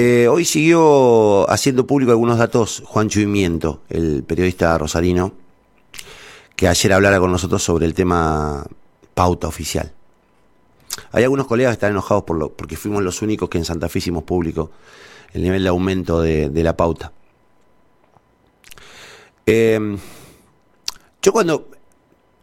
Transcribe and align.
Eh, 0.00 0.28
hoy 0.28 0.44
siguió 0.44 1.50
haciendo 1.50 1.84
público 1.84 2.12
algunos 2.12 2.38
datos 2.38 2.84
Juan 2.86 3.08
Chuimiento, 3.08 3.82
el 3.88 4.22
periodista 4.22 4.78
rosarino, 4.78 5.32
que 6.54 6.68
ayer 6.68 6.92
hablara 6.92 7.18
con 7.18 7.32
nosotros 7.32 7.64
sobre 7.64 7.84
el 7.84 7.94
tema 7.94 8.64
pauta 9.14 9.48
oficial. 9.48 9.92
Hay 11.10 11.24
algunos 11.24 11.48
colegas 11.48 11.72
que 11.72 11.78
están 11.78 11.90
enojados 11.90 12.22
por 12.22 12.38
lo, 12.38 12.52
porque 12.52 12.76
fuimos 12.76 13.02
los 13.02 13.22
únicos 13.22 13.48
que 13.48 13.58
en 13.58 13.64
Santa 13.64 13.88
Fe 13.88 13.98
hicimos 13.98 14.22
público 14.22 14.70
el 15.32 15.42
nivel 15.42 15.64
de 15.64 15.68
aumento 15.68 16.20
de, 16.20 16.62
la 16.62 16.76
pauta. 16.76 17.12
Em, 19.46 19.98
yo 21.20 21.32
cuando 21.32 21.70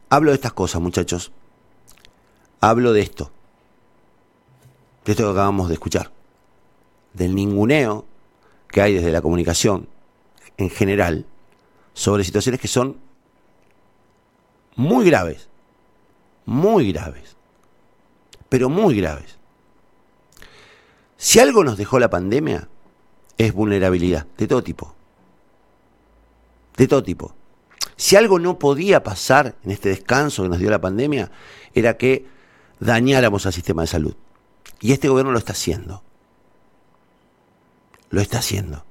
hablo 0.10 0.32
de 0.32 0.36
estas 0.36 0.52
cosas, 0.52 0.82
muchachos, 0.82 1.32
hablo 2.60 2.92
de 2.92 3.00
esto, 3.00 3.32
de 5.06 5.14
esto 5.14 5.24
que 5.24 5.32
acabamos 5.32 5.70
de 5.70 5.76
escuchar 5.76 6.15
del 7.16 7.34
ninguneo 7.34 8.06
que 8.68 8.82
hay 8.82 8.94
desde 8.94 9.12
la 9.12 9.22
comunicación 9.22 9.88
en 10.58 10.70
general 10.70 11.26
sobre 11.94 12.24
situaciones 12.24 12.60
que 12.60 12.68
son 12.68 12.98
muy 14.76 15.06
graves, 15.06 15.48
muy 16.46 16.92
graves, 16.92 17.38
pero 18.50 18.70
muy 18.70 18.96
graves. 18.98 19.38
Si 21.18 21.40
algo 21.40 21.64
nos 21.64 21.78
dejó 21.78 22.00
la 22.00 22.10
pandemia, 22.10 22.68
es 23.38 23.54
vulnerabilidad, 23.54 24.28
de 24.38 24.48
todo 24.48 24.64
tipo. 24.64 24.94
De 26.76 26.88
todo 26.88 27.04
tipo. 27.04 27.34
Si 27.96 28.18
algo 28.18 28.40
no 28.40 28.60
podía 28.60 29.04
pasar 29.04 29.56
en 29.64 29.72
este 29.72 29.90
descanso 29.90 30.44
que 30.44 30.50
nos 30.50 30.60
dio 30.60 30.70
la 30.70 30.82
pandemia, 30.82 31.32
era 31.74 31.96
que 31.96 32.26
dañáramos 32.82 33.46
al 33.46 33.54
sistema 33.54 33.84
de 33.84 33.88
salud. 33.88 34.16
Y 34.82 34.92
este 34.92 35.08
gobierno 35.08 35.32
lo 35.32 35.40
está 35.40 35.54
haciendo 35.54 36.04
lo 38.10 38.22
está 38.22 38.40
haciendo. 38.40 38.84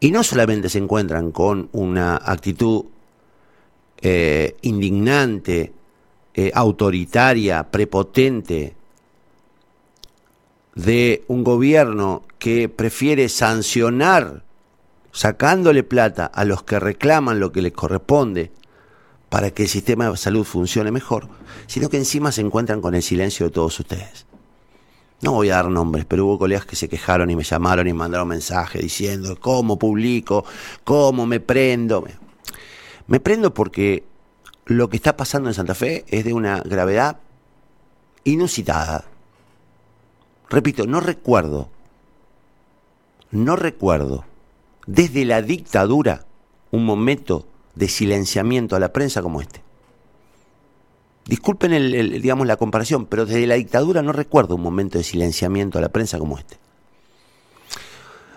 Y 0.00 0.10
no 0.10 0.22
solamente 0.22 0.68
se 0.68 0.78
encuentran 0.78 1.32
con 1.32 1.68
una 1.72 2.16
actitud 2.16 2.84
eh, 3.98 4.56
indignante, 4.62 5.72
eh, 6.34 6.50
autoritaria, 6.54 7.70
prepotente, 7.70 8.74
de 10.74 11.24
un 11.28 11.42
gobierno 11.42 12.22
que 12.38 12.68
prefiere 12.68 13.30
sancionar 13.30 14.44
sacándole 15.12 15.82
plata 15.82 16.26
a 16.26 16.44
los 16.44 16.62
que 16.62 16.78
reclaman 16.78 17.40
lo 17.40 17.50
que 17.50 17.62
les 17.62 17.72
corresponde 17.72 18.52
para 19.30 19.50
que 19.50 19.62
el 19.62 19.68
sistema 19.70 20.10
de 20.10 20.16
salud 20.18 20.44
funcione 20.44 20.90
mejor, 20.90 21.28
sino 21.66 21.88
que 21.88 21.96
encima 21.96 22.30
se 22.30 22.42
encuentran 22.42 22.82
con 22.82 22.94
el 22.94 23.02
silencio 23.02 23.46
de 23.46 23.52
todos 23.52 23.80
ustedes 23.80 24.26
no 25.22 25.32
voy 25.32 25.50
a 25.50 25.56
dar 25.56 25.70
nombres, 25.70 26.04
pero 26.04 26.26
hubo 26.26 26.38
colegas 26.38 26.66
que 26.66 26.76
se 26.76 26.88
quejaron 26.88 27.30
y 27.30 27.36
me 27.36 27.42
llamaron 27.42 27.88
y 27.88 27.92
mandaron 27.92 28.28
mensajes 28.28 28.82
diciendo 28.82 29.36
cómo 29.40 29.78
publico, 29.78 30.44
cómo 30.84 31.26
me 31.26 31.40
prendo. 31.40 32.04
Me 33.06 33.20
prendo 33.20 33.54
porque 33.54 34.04
lo 34.66 34.88
que 34.88 34.96
está 34.96 35.16
pasando 35.16 35.48
en 35.48 35.54
Santa 35.54 35.74
Fe 35.74 36.04
es 36.08 36.24
de 36.24 36.34
una 36.34 36.60
gravedad 36.60 37.18
inusitada. 38.24 39.04
Repito, 40.50 40.86
no 40.86 41.00
recuerdo, 41.00 41.70
no 43.30 43.56
recuerdo 43.56 44.24
desde 44.86 45.24
la 45.24 45.42
dictadura 45.42 46.26
un 46.70 46.84
momento 46.84 47.46
de 47.74 47.88
silenciamiento 47.88 48.76
a 48.76 48.80
la 48.80 48.92
prensa 48.92 49.22
como 49.22 49.40
este. 49.40 49.65
Disculpen 51.26 51.72
el, 51.72 52.22
digamos, 52.22 52.46
la 52.46 52.56
comparación, 52.56 53.06
pero 53.06 53.26
desde 53.26 53.46
la 53.46 53.56
dictadura 53.56 54.00
no 54.00 54.12
recuerdo 54.12 54.54
un 54.54 54.62
momento 54.62 54.98
de 54.98 55.04
silenciamiento 55.04 55.78
a 55.78 55.82
la 55.82 55.88
prensa 55.88 56.18
como 56.18 56.38
este. 56.38 56.56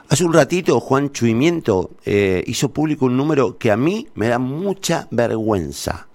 Hace 0.09 0.26
un 0.26 0.34
ratito 0.34 0.80
Juan 0.80 1.12
Chuimiento 1.12 1.92
eh, 2.04 2.44
hizo 2.48 2.70
público 2.70 3.06
un 3.06 3.16
número 3.16 3.60
que 3.60 3.72
a 3.72 3.78
mí 3.78 4.08
me 4.16 4.28
da 4.28 4.39
mucha 4.39 5.08
vergüenza. 5.11 6.08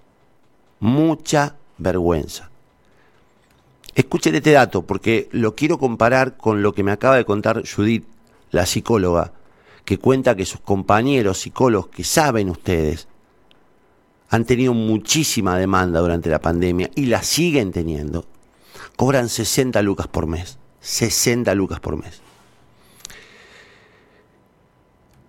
Mucha 0.81 1.55
vergüenza. 1.79 2.51
Escuchen 3.95 4.35
este 4.35 4.51
dato 4.51 4.83
porque 4.83 5.29
lo 5.31 5.55
quiero 5.55 5.79
comparar 5.79 6.37
con 6.37 6.61
lo 6.61 6.75
que 6.75 6.83
me 6.83 6.91
acaba 6.91 7.17
de 7.17 7.25
contar 7.25 7.63
Judith, 7.65 8.05
la 8.51 8.67
psicóloga, 8.67 9.33
que 9.85 9.99
cuenta 9.99 10.35
que 10.35 10.45
sus 10.45 10.59
compañeros 10.59 11.39
psicólogos, 11.39 11.87
que 11.89 12.03
saben 12.03 12.51
ustedes, 12.51 13.07
han 14.35 14.45
tenido 14.45 14.75
muchísima 14.75 15.57
demanda 15.57 16.01
durante 16.01 16.29
la 16.29 16.41
pandemia 16.41 16.91
y 16.97 17.07
la 17.07 17.23
siguen 17.23 17.71
teniendo, 17.71 18.27
cobran 18.97 19.29
60 19.29 19.81
lucas 19.83 20.09
por 20.09 20.27
mes. 20.27 20.59
60 20.81 21.55
lucas 21.55 21.79
por 21.79 21.97
mes. 21.97 22.21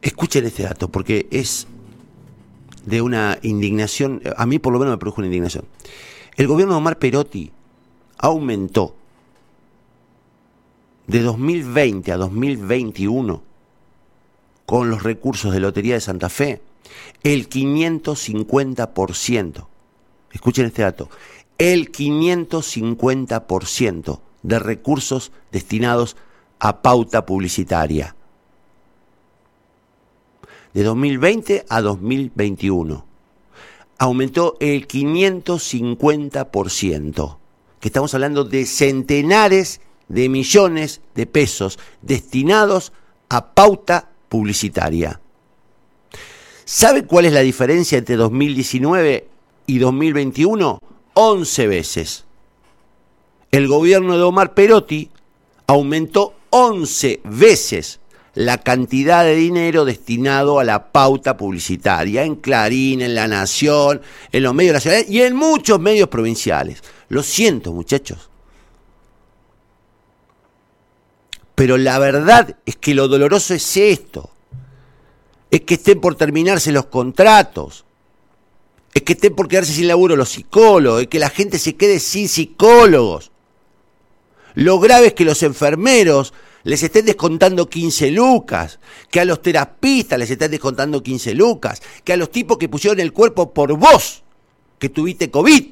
Escuchen 0.01 0.47
este 0.47 0.63
dato 0.63 0.89
porque 0.89 1.27
es 1.29 1.67
de 2.83 3.03
una 3.03 3.37
indignación, 3.43 4.23
a 4.37 4.47
mí 4.47 4.57
por 4.57 4.73
lo 4.73 4.79
menos 4.79 4.93
me 4.93 4.97
produjo 4.97 5.21
una 5.21 5.27
indignación. 5.27 5.65
El 6.35 6.47
gobierno 6.47 6.73
de 6.73 6.79
Omar 6.79 6.97
Perotti 6.97 7.51
aumentó 8.17 8.95
de 11.05 11.21
2020 11.21 12.11
a 12.11 12.17
2021 12.17 13.43
con 14.65 14.89
los 14.89 15.03
recursos 15.03 15.53
de 15.53 15.59
Lotería 15.59 15.93
de 15.93 16.01
Santa 16.01 16.29
Fe 16.29 16.59
el 17.23 17.49
550%. 17.49 19.67
Escuchen 20.31 20.67
este 20.67 20.83
dato. 20.83 21.09
El 21.57 21.91
550% 21.91 24.19
de 24.43 24.59
recursos 24.59 25.31
destinados 25.51 26.15
a 26.59 26.81
pauta 26.81 27.25
publicitaria. 27.25 28.15
De 30.73 30.83
2020 30.83 31.65
a 31.69 31.81
2021. 31.81 33.05
Aumentó 33.97 34.57
el 34.59 34.85
550%. 34.87 37.37
Que 37.79 37.87
estamos 37.87 38.13
hablando 38.13 38.43
de 38.43 38.65
centenares 38.65 39.79
de 40.07 40.29
millones 40.29 41.01
de 41.15 41.25
pesos 41.25 41.79
destinados 42.01 42.93
a 43.29 43.53
pauta 43.53 44.09
publicitaria. 44.29 45.19
¿Sabe 46.67 47.05
cuál 47.05 47.25
es 47.25 47.33
la 47.33 47.41
diferencia 47.41 47.99
entre 47.99 48.15
2019 48.15 49.27
y 49.67 49.77
2021? 49.77 50.79
11 51.13 51.67
veces. 51.67 52.25
El 53.51 53.67
gobierno 53.67 54.17
de 54.17 54.23
Omar 54.23 54.55
Perotti 54.55 55.11
aumentó 55.67 56.33
11 56.49 57.21
veces 57.23 57.99
la 58.33 58.57
cantidad 58.57 59.23
de 59.23 59.35
dinero 59.35 59.85
destinado 59.85 60.59
a 60.59 60.63
la 60.63 60.91
pauta 60.91 61.37
publicitaria 61.37 62.23
en 62.23 62.35
Clarín, 62.35 63.03
en 63.03 63.13
La 63.13 63.27
Nación, 63.27 64.01
en 64.31 64.43
los 64.43 64.55
medios 64.55 64.73
nacionales 64.73 65.07
y 65.07 65.21
en 65.21 65.35
muchos 65.35 65.79
medios 65.79 66.09
provinciales. 66.09 66.81
Lo 67.09 67.21
siento, 67.21 67.73
muchachos. 67.73 68.31
Pero 71.53 71.77
la 71.77 71.99
verdad 71.99 72.57
es 72.65 72.75
que 72.75 72.95
lo 72.95 73.07
doloroso 73.07 73.53
es 73.53 73.77
esto 73.77 74.31
es 75.55 75.61
que 75.61 75.75
estén 75.75 76.01
por 76.01 76.15
terminarse 76.15 76.71
los 76.71 76.87
contratos, 76.87 77.85
es 78.93 79.03
que 79.03 79.13
estén 79.13 79.35
por 79.35 79.47
quedarse 79.47 79.71
sin 79.71 79.87
laburo 79.87 80.15
los 80.15 80.29
psicólogos, 80.29 81.03
es 81.03 81.07
que 81.07 81.19
la 81.19 81.29
gente 81.29 81.59
se 81.59 81.75
quede 81.75 81.99
sin 81.99 82.27
psicólogos. 82.27 83.31
Lo 84.53 84.79
grave 84.79 85.07
es 85.07 85.13
que 85.13 85.25
los 85.25 85.43
enfermeros 85.43 86.33
les 86.63 86.83
estén 86.83 87.05
descontando 87.05 87.69
15 87.69 88.11
lucas, 88.11 88.79
que 89.09 89.19
a 89.21 89.25
los 89.25 89.41
terapistas 89.41 90.19
les 90.19 90.29
estén 90.29 90.51
descontando 90.51 91.01
15 91.01 91.33
lucas, 91.33 91.81
que 92.03 92.13
a 92.13 92.17
los 92.17 92.31
tipos 92.31 92.57
que 92.57 92.67
pusieron 92.67 92.99
el 92.99 93.13
cuerpo 93.13 93.53
por 93.53 93.77
vos, 93.77 94.23
que 94.77 94.89
tuviste 94.89 95.31
COVID, 95.31 95.67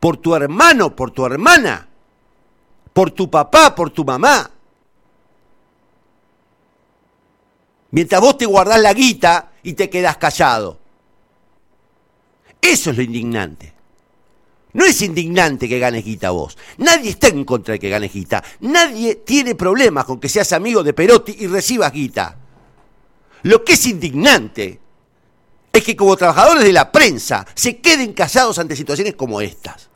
por 0.00 0.16
tu 0.18 0.34
hermano, 0.34 0.94
por 0.94 1.12
tu 1.12 1.24
hermana, 1.24 1.88
por 2.92 3.10
tu 3.10 3.30
papá, 3.30 3.74
por 3.74 3.90
tu 3.90 4.04
mamá, 4.04 4.50
Mientras 7.90 8.20
vos 8.20 8.36
te 8.36 8.46
guardás 8.46 8.80
la 8.80 8.92
guita 8.92 9.52
y 9.62 9.72
te 9.72 9.88
quedás 9.88 10.16
callado. 10.18 10.78
Eso 12.60 12.90
es 12.90 12.96
lo 12.96 13.02
indignante. 13.02 13.72
No 14.74 14.84
es 14.84 15.00
indignante 15.00 15.68
que 15.68 15.78
ganes 15.78 16.04
guita 16.04 16.30
vos. 16.30 16.58
Nadie 16.78 17.10
está 17.10 17.28
en 17.28 17.44
contra 17.44 17.72
de 17.72 17.78
que 17.78 17.88
ganes 17.88 18.12
guita. 18.12 18.44
Nadie 18.60 19.16
tiene 19.16 19.54
problemas 19.54 20.04
con 20.04 20.20
que 20.20 20.28
seas 20.28 20.52
amigo 20.52 20.82
de 20.82 20.92
Perotti 20.92 21.36
y 21.38 21.46
recibas 21.46 21.92
guita. 21.92 22.36
Lo 23.42 23.64
que 23.64 23.72
es 23.72 23.86
indignante 23.86 24.80
es 25.72 25.84
que 25.84 25.96
como 25.96 26.16
trabajadores 26.16 26.64
de 26.64 26.72
la 26.72 26.92
prensa 26.92 27.46
se 27.54 27.78
queden 27.78 28.12
callados 28.12 28.58
ante 28.58 28.76
situaciones 28.76 29.14
como 29.14 29.40
estas. 29.40 29.88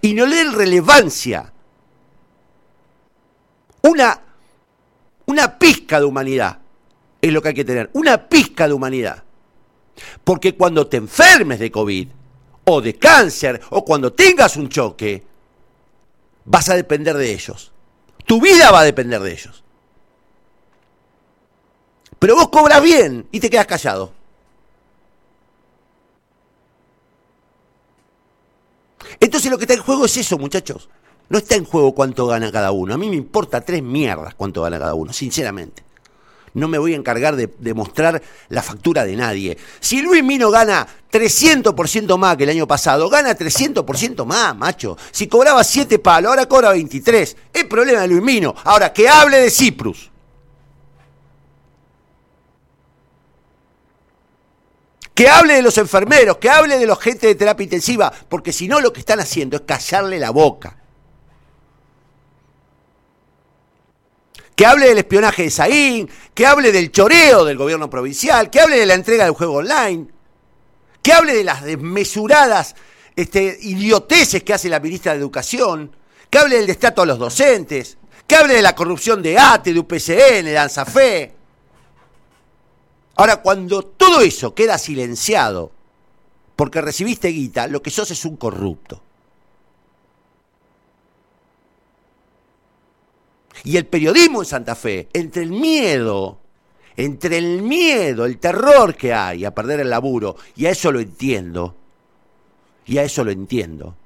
Y 0.00 0.14
no 0.14 0.26
le 0.26 0.36
den 0.36 0.52
relevancia. 0.52 1.52
Una 3.82 4.20
una 5.32 5.58
pizca 5.58 5.98
de 5.98 6.04
humanidad 6.04 6.58
es 7.22 7.32
lo 7.32 7.40
que 7.40 7.48
hay 7.48 7.54
que 7.54 7.64
tener, 7.64 7.88
una 7.94 8.28
pizca 8.28 8.68
de 8.68 8.74
humanidad. 8.74 9.22
Porque 10.22 10.54
cuando 10.56 10.86
te 10.86 10.98
enfermes 10.98 11.58
de 11.58 11.70
COVID, 11.70 12.08
o 12.64 12.80
de 12.82 12.98
cáncer, 12.98 13.60
o 13.70 13.82
cuando 13.82 14.12
tengas 14.12 14.56
un 14.56 14.68
choque, 14.68 15.24
vas 16.44 16.68
a 16.68 16.74
depender 16.74 17.16
de 17.16 17.32
ellos. 17.32 17.72
Tu 18.26 18.40
vida 18.42 18.70
va 18.70 18.80
a 18.80 18.84
depender 18.84 19.20
de 19.20 19.32
ellos. 19.32 19.64
Pero 22.18 22.36
vos 22.36 22.50
cobras 22.50 22.82
bien 22.82 23.26
y 23.32 23.40
te 23.40 23.48
quedas 23.48 23.66
callado. 23.66 24.12
Entonces 29.18 29.50
lo 29.50 29.56
que 29.56 29.64
está 29.64 29.74
en 29.74 29.82
juego 29.82 30.04
es 30.04 30.16
eso, 30.18 30.36
muchachos. 30.36 30.90
No 31.28 31.38
está 31.38 31.54
en 31.56 31.64
juego 31.64 31.94
cuánto 31.94 32.26
gana 32.26 32.52
cada 32.52 32.72
uno. 32.72 32.94
A 32.94 32.98
mí 32.98 33.08
me 33.08 33.16
importa 33.16 33.60
tres 33.60 33.82
mierdas 33.82 34.34
cuánto 34.34 34.62
gana 34.62 34.78
cada 34.78 34.94
uno, 34.94 35.12
sinceramente. 35.12 35.82
No 36.54 36.68
me 36.68 36.76
voy 36.76 36.92
a 36.92 36.96
encargar 36.96 37.34
de, 37.36 37.74
mostrar 37.74 38.20
la 38.50 38.62
factura 38.62 39.04
de 39.04 39.16
nadie. 39.16 39.56
Si 39.80 40.02
Luis 40.02 40.22
Mino 40.22 40.50
gana 40.50 40.86
300% 41.10 42.18
más 42.18 42.36
que 42.36 42.44
el 42.44 42.50
año 42.50 42.66
pasado, 42.66 43.08
gana 43.08 43.36
300% 43.36 44.26
más, 44.26 44.54
macho. 44.54 44.98
Si 45.10 45.28
cobraba 45.28 45.64
7 45.64 45.98
palos, 45.98 46.30
ahora 46.30 46.46
cobra 46.46 46.70
23. 46.70 47.36
Es 47.54 47.64
problema 47.64 48.02
de 48.02 48.08
Luis 48.08 48.22
Mino. 48.22 48.54
Ahora, 48.64 48.92
que 48.92 49.08
hable 49.08 49.38
de 49.38 49.50
Ciprus. 49.50 50.10
Que 55.14 55.28
hable 55.28 55.54
de 55.54 55.62
los 55.62 55.78
enfermeros, 55.78 56.36
que 56.36 56.50
hable 56.50 56.78
de 56.78 56.86
los 56.86 56.98
gente 56.98 57.26
de 57.26 57.34
terapia 57.34 57.64
intensiva, 57.64 58.12
porque 58.28 58.52
si 58.52 58.66
no 58.68 58.80
lo 58.80 58.92
que 58.92 59.00
están 59.00 59.20
haciendo 59.20 59.56
es 59.56 59.62
callarle 59.62 60.18
la 60.18 60.30
boca. 60.30 60.81
Que 64.62 64.66
hable 64.66 64.86
del 64.86 64.98
espionaje 64.98 65.42
de 65.42 65.50
Saín, 65.50 66.08
que 66.32 66.46
hable 66.46 66.70
del 66.70 66.92
choreo 66.92 67.44
del 67.44 67.58
gobierno 67.58 67.90
provincial, 67.90 68.48
que 68.48 68.60
hable 68.60 68.78
de 68.78 68.86
la 68.86 68.94
entrega 68.94 69.24
del 69.24 69.34
juego 69.34 69.54
online, 69.54 70.06
que 71.02 71.12
hable 71.12 71.34
de 71.34 71.42
las 71.42 71.64
desmesuradas 71.64 72.76
este, 73.16 73.58
idioteces 73.60 74.44
que 74.44 74.54
hace 74.54 74.68
la 74.68 74.78
ministra 74.78 75.14
de 75.14 75.18
Educación, 75.18 75.90
que 76.30 76.38
hable 76.38 76.58
del 76.58 76.68
destrato 76.68 77.02
a 77.02 77.06
los 77.06 77.18
docentes, 77.18 77.98
que 78.24 78.36
hable 78.36 78.54
de 78.54 78.62
la 78.62 78.76
corrupción 78.76 79.20
de 79.20 79.36
ATE, 79.36 79.72
de 79.72 79.80
UPCN, 79.80 80.44
de 80.44 80.56
ANSAFE. 80.56 81.34
Ahora, 83.16 83.38
cuando 83.38 83.82
todo 83.82 84.20
eso 84.20 84.54
queda 84.54 84.78
silenciado 84.78 85.72
porque 86.54 86.80
recibiste 86.80 87.26
guita, 87.30 87.66
lo 87.66 87.82
que 87.82 87.90
sos 87.90 88.12
es 88.12 88.24
un 88.24 88.36
corrupto. 88.36 89.02
Y 93.64 93.76
el 93.76 93.86
periodismo 93.86 94.42
en 94.42 94.46
Santa 94.46 94.74
Fe, 94.74 95.08
entre 95.12 95.42
el 95.42 95.50
miedo, 95.50 96.40
entre 96.96 97.38
el 97.38 97.62
miedo, 97.62 98.24
el 98.24 98.38
terror 98.38 98.94
que 98.94 99.12
hay 99.12 99.44
a 99.44 99.54
perder 99.54 99.80
el 99.80 99.90
laburo, 99.90 100.36
y 100.56 100.66
a 100.66 100.70
eso 100.70 100.92
lo 100.92 101.00
entiendo, 101.00 101.76
y 102.86 102.98
a 102.98 103.04
eso 103.04 103.24
lo 103.24 103.30
entiendo, 103.30 103.96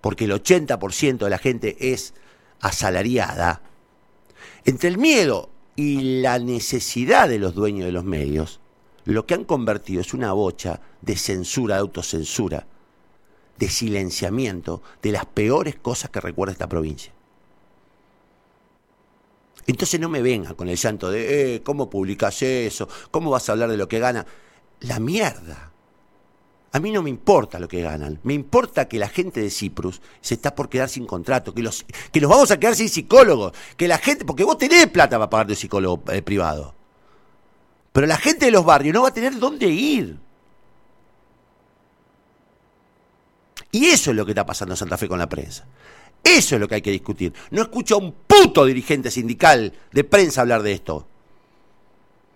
porque 0.00 0.24
el 0.24 0.32
80% 0.32 1.18
de 1.18 1.30
la 1.30 1.38
gente 1.38 1.76
es 1.92 2.14
asalariada, 2.60 3.62
entre 4.64 4.88
el 4.88 4.98
miedo 4.98 5.50
y 5.76 6.20
la 6.20 6.38
necesidad 6.38 7.28
de 7.28 7.38
los 7.38 7.54
dueños 7.54 7.86
de 7.86 7.92
los 7.92 8.04
medios, 8.04 8.60
lo 9.04 9.26
que 9.26 9.34
han 9.34 9.44
convertido 9.44 10.00
es 10.00 10.12
una 10.12 10.32
bocha 10.32 10.80
de 11.00 11.16
censura, 11.16 11.76
de 11.76 11.80
autocensura, 11.80 12.66
de 13.58 13.68
silenciamiento 13.68 14.82
de 15.02 15.12
las 15.12 15.26
peores 15.26 15.76
cosas 15.76 16.10
que 16.10 16.20
recuerda 16.20 16.52
esta 16.52 16.68
provincia. 16.68 17.12
Entonces 19.68 20.00
no 20.00 20.08
me 20.08 20.22
venga 20.22 20.54
con 20.54 20.68
el 20.68 20.78
llanto 20.78 21.10
de, 21.10 21.56
eh, 21.56 21.62
¿cómo 21.62 21.90
publicas 21.90 22.40
eso? 22.42 22.88
¿Cómo 23.10 23.30
vas 23.30 23.48
a 23.48 23.52
hablar 23.52 23.70
de 23.70 23.76
lo 23.76 23.86
que 23.86 23.98
gana? 23.98 24.26
La 24.80 24.98
mierda. 24.98 25.72
A 26.72 26.80
mí 26.80 26.90
no 26.90 27.02
me 27.02 27.10
importa 27.10 27.58
lo 27.58 27.68
que 27.68 27.82
ganan. 27.82 28.18
Me 28.22 28.32
importa 28.32 28.88
que 28.88 28.98
la 28.98 29.10
gente 29.10 29.42
de 29.42 29.50
Ciprus 29.50 30.00
se 30.22 30.34
está 30.34 30.54
por 30.54 30.70
quedar 30.70 30.88
sin 30.88 31.06
contrato, 31.06 31.52
que 31.52 31.62
los, 31.62 31.84
que 32.10 32.20
vamos 32.26 32.50
a 32.50 32.58
quedar 32.58 32.76
sin 32.76 32.88
psicólogos, 32.88 33.52
que 33.76 33.86
la 33.88 33.98
gente, 33.98 34.24
porque 34.24 34.42
vos 34.42 34.56
tenés 34.56 34.86
plata 34.86 35.18
para 35.18 35.28
pagar 35.28 35.46
de 35.46 35.54
psicólogo 35.54 36.02
eh, 36.12 36.22
privado. 36.22 36.74
Pero 37.92 38.06
la 38.06 38.16
gente 38.16 38.46
de 38.46 38.52
los 38.52 38.64
barrios 38.64 38.94
no 38.94 39.02
va 39.02 39.08
a 39.08 39.14
tener 39.14 39.38
dónde 39.38 39.66
ir. 39.66 40.18
Y 43.70 43.84
eso 43.86 44.12
es 44.12 44.16
lo 44.16 44.24
que 44.24 44.32
está 44.32 44.46
pasando 44.46 44.72
en 44.72 44.78
Santa 44.78 44.96
Fe 44.96 45.08
con 45.08 45.18
la 45.18 45.28
prensa. 45.28 45.66
Eso 46.22 46.54
es 46.54 46.60
lo 46.60 46.68
que 46.68 46.76
hay 46.76 46.82
que 46.82 46.90
discutir. 46.90 47.32
No 47.50 47.62
escucho 47.62 47.94
a 47.94 47.98
un 47.98 48.12
puto 48.26 48.64
dirigente 48.64 49.10
sindical 49.10 49.72
de 49.92 50.04
prensa 50.04 50.42
hablar 50.42 50.62
de 50.62 50.72
esto. 50.72 51.06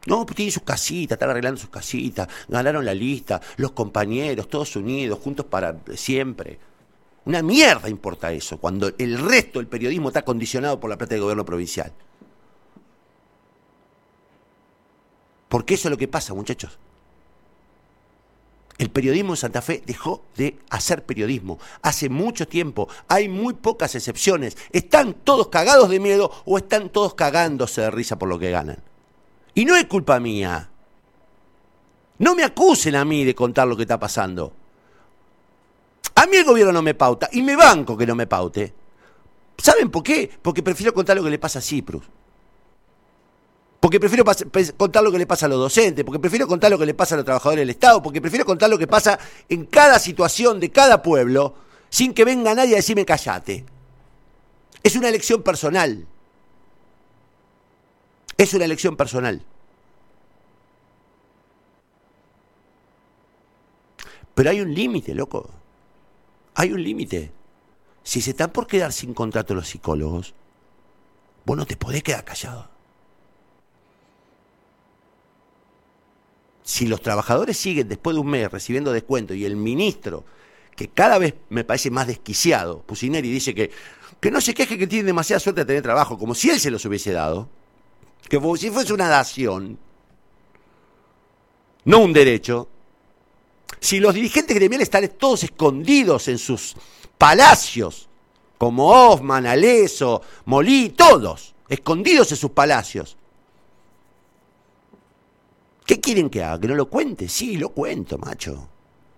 No, 0.06 0.26
pues 0.26 0.36
tienen 0.36 0.52
sus 0.52 0.64
casitas, 0.64 1.16
están 1.16 1.30
arreglando 1.30 1.60
sus 1.60 1.70
casitas, 1.70 2.26
ganaron 2.48 2.84
la 2.84 2.94
lista, 2.94 3.40
los 3.56 3.72
compañeros, 3.72 4.48
todos 4.48 4.74
unidos, 4.74 5.18
juntos 5.20 5.46
para 5.46 5.76
siempre. 5.94 6.58
Una 7.24 7.40
mierda 7.40 7.88
importa 7.88 8.32
eso, 8.32 8.58
cuando 8.58 8.90
el 8.98 9.18
resto 9.18 9.60
del 9.60 9.68
periodismo 9.68 10.08
está 10.08 10.22
condicionado 10.22 10.80
por 10.80 10.90
la 10.90 10.98
plata 10.98 11.14
del 11.14 11.22
gobierno 11.22 11.44
provincial. 11.44 11.92
Porque 15.48 15.74
eso 15.74 15.88
es 15.88 15.90
lo 15.90 15.98
que 15.98 16.08
pasa, 16.08 16.34
muchachos. 16.34 16.78
El 18.78 18.90
periodismo 18.90 19.34
en 19.34 19.36
Santa 19.36 19.62
Fe 19.62 19.82
dejó 19.86 20.24
de 20.36 20.58
hacer 20.70 21.04
periodismo. 21.04 21.58
Hace 21.82 22.08
mucho 22.08 22.48
tiempo. 22.48 22.88
Hay 23.08 23.28
muy 23.28 23.54
pocas 23.54 23.94
excepciones. 23.94 24.56
¿Están 24.72 25.14
todos 25.14 25.48
cagados 25.48 25.90
de 25.90 26.00
miedo 26.00 26.30
o 26.44 26.58
están 26.58 26.88
todos 26.88 27.14
cagándose 27.14 27.82
de 27.82 27.90
risa 27.90 28.18
por 28.18 28.28
lo 28.28 28.38
que 28.38 28.50
ganan? 28.50 28.82
Y 29.54 29.64
no 29.64 29.76
es 29.76 29.84
culpa 29.86 30.18
mía. 30.18 30.70
No 32.18 32.34
me 32.34 32.44
acusen 32.44 32.96
a 32.96 33.04
mí 33.04 33.24
de 33.24 33.34
contar 33.34 33.68
lo 33.68 33.76
que 33.76 33.82
está 33.82 34.00
pasando. 34.00 34.52
A 36.14 36.26
mí 36.26 36.36
el 36.36 36.44
gobierno 36.44 36.72
no 36.72 36.82
me 36.82 36.94
pauta 36.94 37.28
y 37.32 37.42
me 37.42 37.56
banco 37.56 37.96
que 37.96 38.06
no 38.06 38.14
me 38.14 38.26
paute. 38.26 38.74
¿Saben 39.58 39.90
por 39.90 40.02
qué? 40.02 40.30
Porque 40.40 40.62
prefiero 40.62 40.94
contar 40.94 41.16
lo 41.16 41.22
que 41.22 41.30
le 41.30 41.38
pasa 41.38 41.58
a 41.58 41.62
Ciprus 41.62 42.04
porque 43.82 43.98
prefiero 43.98 44.24
contar 44.76 45.02
lo 45.02 45.10
que 45.10 45.18
le 45.18 45.26
pasa 45.26 45.46
a 45.46 45.48
los 45.48 45.58
docentes, 45.58 46.04
porque 46.04 46.20
prefiero 46.20 46.46
contar 46.46 46.70
lo 46.70 46.78
que 46.78 46.86
le 46.86 46.94
pasa 46.94 47.16
a 47.16 47.18
los 47.18 47.24
trabajadores 47.24 47.62
del 47.62 47.70
Estado, 47.70 48.00
porque 48.00 48.20
prefiero 48.20 48.44
contar 48.44 48.70
lo 48.70 48.78
que 48.78 48.86
pasa 48.86 49.18
en 49.48 49.66
cada 49.66 49.98
situación 49.98 50.60
de 50.60 50.70
cada 50.70 51.02
pueblo, 51.02 51.56
sin 51.90 52.14
que 52.14 52.24
venga 52.24 52.54
nadie 52.54 52.74
a 52.74 52.76
decirme 52.76 53.04
callate. 53.04 53.64
Es 54.84 54.94
una 54.94 55.08
elección 55.08 55.42
personal. 55.42 56.06
Es 58.38 58.54
una 58.54 58.66
elección 58.66 58.96
personal. 58.96 59.42
Pero 64.36 64.50
hay 64.50 64.60
un 64.60 64.72
límite, 64.72 65.12
loco. 65.12 65.50
Hay 66.54 66.72
un 66.72 66.84
límite. 66.84 67.32
Si 68.04 68.20
se 68.20 68.30
están 68.30 68.52
por 68.52 68.68
quedar 68.68 68.92
sin 68.92 69.12
contrato 69.12 69.56
los 69.56 69.66
psicólogos, 69.66 70.34
vos 71.44 71.56
no 71.56 71.66
te 71.66 71.76
podés 71.76 72.04
quedar 72.04 72.24
callado. 72.24 72.70
Si 76.62 76.86
los 76.86 77.02
trabajadores 77.02 77.56
siguen 77.56 77.88
después 77.88 78.14
de 78.14 78.20
un 78.20 78.28
mes 78.28 78.50
recibiendo 78.50 78.92
descuento 78.92 79.34
y 79.34 79.44
el 79.44 79.56
ministro, 79.56 80.24
que 80.76 80.88
cada 80.88 81.18
vez 81.18 81.34
me 81.50 81.64
parece 81.64 81.90
más 81.90 82.06
desquiciado, 82.06 82.82
Pusineri 82.82 83.30
dice 83.30 83.54
que, 83.54 83.70
que 84.20 84.30
no 84.30 84.40
se 84.40 84.54
queje 84.54 84.78
que 84.78 84.86
tiene 84.86 85.04
demasiada 85.04 85.40
suerte 85.40 85.62
de 85.62 85.66
tener 85.66 85.82
trabajo, 85.82 86.18
como 86.18 86.34
si 86.34 86.50
él 86.50 86.60
se 86.60 86.70
los 86.70 86.84
hubiese 86.84 87.12
dado, 87.12 87.48
que 88.28 88.40
si 88.56 88.70
fuese 88.70 88.92
una 88.92 89.08
dación, 89.08 89.78
no 91.84 91.98
un 91.98 92.12
derecho. 92.12 92.68
Si 93.80 93.98
los 93.98 94.14
dirigentes 94.14 94.56
gremiales 94.56 94.86
están 94.86 95.08
todos 95.18 95.42
escondidos 95.44 96.28
en 96.28 96.38
sus 96.38 96.76
palacios, 97.18 98.08
como 98.58 98.88
Hoffman, 98.88 99.46
Aleso, 99.46 100.22
Molí, 100.44 100.90
todos, 100.90 101.54
escondidos 101.68 102.30
en 102.30 102.36
sus 102.36 102.52
palacios, 102.52 103.16
¿Qué 105.92 106.00
quieren 106.00 106.30
que 106.30 106.42
haga? 106.42 106.58
¿Que 106.58 106.68
no 106.68 106.74
lo 106.74 106.88
cuente? 106.88 107.28
Sí, 107.28 107.58
lo 107.58 107.68
cuento, 107.68 108.16
macho. 108.16 108.66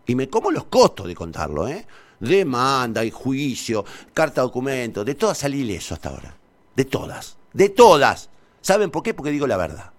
Y 0.07 0.17
me 0.17 0.29
como 0.29 0.51
los 0.51 0.65
costos 0.65 1.07
de 1.07 1.15
contarlo, 1.15 1.69
¿eh? 1.69 1.87
Demanda 2.19 3.05
y 3.05 3.13
juicio, 3.13 3.85
carta 4.13 4.41
documento, 4.41 5.05
de 5.05 5.15
todas 5.15 5.39
salí 5.39 5.61
ileso 5.61 5.95
hasta 5.95 6.09
ahora. 6.09 6.37
De 6.75 6.85
todas. 6.85 7.37
De 7.53 7.69
todas. 7.69 8.29
¿Saben 8.61 8.91
por 8.91 9.05
qué? 9.05 9.15
Porque 9.15 9.31
digo 9.31 9.47
la 9.47 9.57
verdad. 9.57 9.93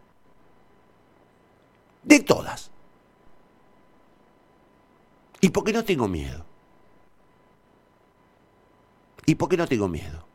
De 2.03 2.19
todas. 2.19 2.69
¿Y 5.39 5.51
por 5.51 5.63
qué 5.63 5.71
no 5.71 5.85
tengo 5.85 6.09
miedo? 6.09 6.45
¿Y 9.25 9.35
por 9.35 9.47
qué 9.47 9.55
no 9.55 9.65
tengo 9.65 9.87
miedo? 9.87 10.25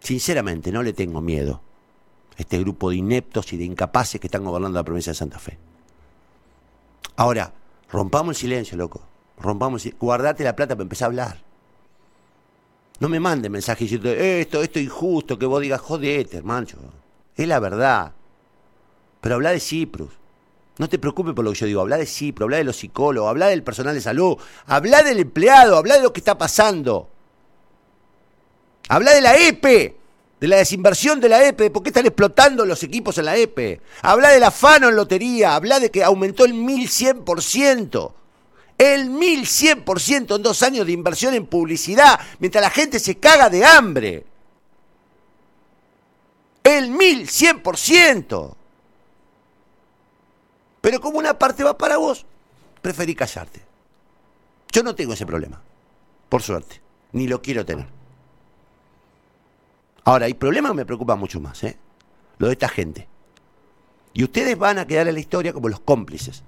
Sinceramente, 0.00 0.72
no 0.72 0.82
le 0.82 0.92
tengo 0.92 1.20
miedo 1.20 1.60
este 2.36 2.58
grupo 2.58 2.90
de 2.90 2.96
ineptos 2.96 3.52
y 3.52 3.56
de 3.56 3.64
incapaces 3.64 4.20
que 4.20 4.26
están 4.26 4.44
gobernando 4.44 4.78
la 4.78 4.84
provincia 4.84 5.12
de 5.12 5.18
Santa 5.18 5.38
Fe. 5.38 5.58
Ahora, 7.16 7.52
rompamos 7.90 8.36
el 8.36 8.40
silencio, 8.40 8.76
loco. 8.76 9.02
Rompamos 9.38 9.84
el 9.86 9.94
Guardate 9.94 10.44
la 10.44 10.56
plata 10.56 10.74
para 10.74 10.82
empezar 10.82 11.06
a 11.06 11.08
hablar. 11.08 11.38
No 13.00 13.08
me 13.08 13.20
mande 13.20 13.48
mensajes 13.48 13.80
diciendo 13.80 14.10
esto, 14.10 14.62
esto 14.62 14.78
es 14.78 14.84
injusto, 14.84 15.38
que 15.38 15.46
vos 15.46 15.60
digas, 15.60 15.80
jodete, 15.80 16.36
hermano. 16.36 16.66
Es 17.36 17.48
la 17.48 17.58
verdad. 17.58 18.12
Pero 19.20 19.34
habla 19.34 19.50
de 19.50 19.60
Ciprus. 19.60 20.10
No 20.78 20.88
te 20.88 20.98
preocupes 20.98 21.34
por 21.34 21.44
lo 21.44 21.52
que 21.52 21.58
yo 21.58 21.66
digo, 21.66 21.80
habla 21.80 21.98
de 21.98 22.06
Ciprus, 22.06 22.46
habla 22.46 22.56
de 22.58 22.64
los 22.64 22.76
psicólogos, 22.76 23.28
habla 23.28 23.48
del 23.48 23.62
personal 23.62 23.94
de 23.94 24.00
salud, 24.00 24.36
habla 24.66 25.02
del 25.02 25.20
empleado, 25.20 25.76
habla 25.76 25.96
de 25.96 26.02
lo 26.02 26.12
que 26.12 26.20
está 26.20 26.38
pasando. 26.38 27.10
Habla 28.88 29.12
de 29.12 29.20
la 29.20 29.36
EPE, 29.36 29.96
de 30.42 30.48
la 30.48 30.56
desinversión 30.56 31.20
de 31.20 31.28
la 31.28 31.46
EPE, 31.46 31.70
por 31.70 31.84
qué 31.84 31.90
están 31.90 32.04
explotando 32.04 32.66
los 32.66 32.82
equipos 32.82 33.16
en 33.16 33.26
la 33.26 33.36
EPE. 33.36 33.80
Habla 34.02 34.30
del 34.30 34.42
afano 34.42 34.88
en 34.88 34.96
lotería, 34.96 35.54
habla 35.54 35.78
de 35.78 35.92
que 35.92 36.02
aumentó 36.02 36.44
el 36.44 36.52
1100%. 36.52 38.12
El 38.76 39.10
1100% 39.10 40.34
en 40.34 40.42
dos 40.42 40.64
años 40.64 40.84
de 40.84 40.90
inversión 40.90 41.34
en 41.34 41.46
publicidad, 41.46 42.18
mientras 42.40 42.60
la 42.60 42.70
gente 42.70 42.98
se 42.98 43.18
caga 43.18 43.48
de 43.50 43.64
hambre. 43.64 44.26
El 46.64 46.90
1100%. 46.90 48.56
Pero 50.80 51.00
como 51.00 51.18
una 51.18 51.38
parte 51.38 51.62
va 51.62 51.78
para 51.78 51.98
vos, 51.98 52.26
preferí 52.80 53.14
callarte. 53.14 53.62
Yo 54.72 54.82
no 54.82 54.96
tengo 54.96 55.12
ese 55.12 55.24
problema, 55.24 55.62
por 56.28 56.42
suerte, 56.42 56.82
ni 57.12 57.28
lo 57.28 57.40
quiero 57.40 57.64
tener. 57.64 58.01
Ahora, 60.04 60.26
hay 60.26 60.34
problemas 60.34 60.72
que 60.72 60.78
me 60.78 60.86
preocupan 60.86 61.18
mucho 61.18 61.40
más, 61.40 61.62
¿eh? 61.62 61.78
Lo 62.38 62.48
de 62.48 62.54
esta 62.54 62.68
gente. 62.68 63.08
Y 64.14 64.24
ustedes 64.24 64.58
van 64.58 64.78
a 64.78 64.86
quedar 64.86 65.06
en 65.08 65.14
la 65.14 65.20
historia 65.20 65.52
como 65.52 65.68
los 65.68 65.80
cómplices. 65.80 66.42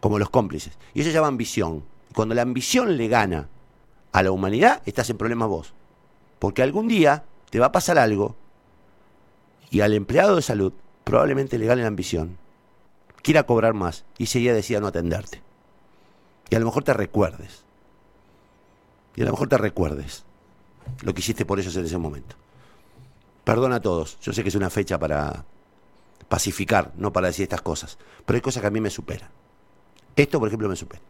Como 0.00 0.18
los 0.18 0.28
cómplices. 0.30 0.78
Y 0.92 1.00
eso 1.00 1.08
se 1.08 1.14
llama 1.14 1.28
ambición. 1.28 1.84
Cuando 2.14 2.34
la 2.34 2.42
ambición 2.42 2.96
le 2.96 3.08
gana 3.08 3.48
a 4.12 4.22
la 4.22 4.30
humanidad, 4.30 4.82
estás 4.84 5.08
en 5.10 5.16
problemas 5.16 5.48
vos. 5.48 5.74
Porque 6.38 6.62
algún 6.62 6.86
día 6.86 7.24
te 7.50 7.58
va 7.58 7.66
a 7.66 7.72
pasar 7.72 7.98
algo 7.98 8.36
y 9.70 9.80
al 9.80 9.94
empleado 9.94 10.36
de 10.36 10.42
salud 10.42 10.72
probablemente 11.02 11.58
le 11.58 11.66
gane 11.66 11.82
la 11.82 11.88
ambición, 11.88 12.38
quiera 13.22 13.44
cobrar 13.44 13.74
más 13.74 14.04
y 14.18 14.24
ese 14.24 14.38
día 14.38 14.54
decida 14.54 14.80
no 14.80 14.86
atenderte. 14.86 15.42
Y 16.50 16.56
a 16.56 16.60
lo 16.60 16.66
mejor 16.66 16.84
te 16.84 16.92
recuerdes. 16.92 17.64
Y 19.16 19.22
a 19.22 19.24
lo 19.24 19.30
mejor 19.30 19.48
te 19.48 19.58
recuerdes 19.58 20.24
lo 21.02 21.14
que 21.14 21.20
hiciste 21.20 21.44
por 21.44 21.58
ellos 21.58 21.76
en 21.76 21.84
ese 21.84 21.98
momento. 21.98 22.36
Perdona 23.44 23.76
a 23.76 23.80
todos, 23.80 24.18
yo 24.20 24.32
sé 24.32 24.42
que 24.42 24.48
es 24.48 24.54
una 24.54 24.70
fecha 24.70 24.98
para 24.98 25.44
pacificar, 26.28 26.92
no 26.96 27.12
para 27.12 27.28
decir 27.28 27.44
estas 27.44 27.62
cosas, 27.62 27.98
pero 28.24 28.36
hay 28.36 28.40
cosas 28.40 28.60
que 28.62 28.66
a 28.66 28.70
mí 28.70 28.80
me 28.80 28.90
superan. 28.90 29.28
Esto, 30.16 30.38
por 30.38 30.48
ejemplo, 30.48 30.68
me 30.68 30.76
supera. 30.76 31.02